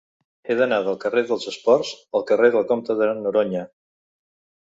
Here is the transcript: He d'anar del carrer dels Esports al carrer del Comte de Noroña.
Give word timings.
He 0.47 0.53
d'anar 0.59 0.77
del 0.85 0.95
carrer 1.03 1.23
dels 1.31 1.45
Esports 1.51 1.91
al 2.19 2.25
carrer 2.31 2.51
del 2.57 2.65
Comte 2.71 2.97
de 3.01 3.11
Noroña. 3.19 3.61